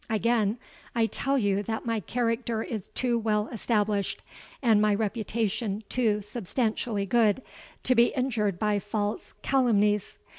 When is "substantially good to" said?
6.23-7.93